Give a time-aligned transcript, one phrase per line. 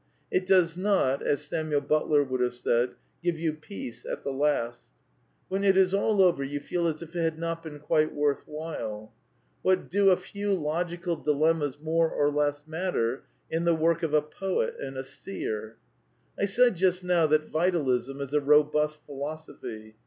[0.31, 4.31] It does not, as Samuel But ler would have said, give you" peace at the
[4.33, 4.89] last."
[5.47, 8.47] When it is all over you feel as if it had not been quite worth
[8.47, 9.13] while.
[9.61, 14.15] What do a few logical dilemmas more or less ^^,> ^'Tnatter in the work of
[14.15, 15.77] a poet and a seer?
[16.35, 19.97] I said just now that Vitalism is a robust philosophy.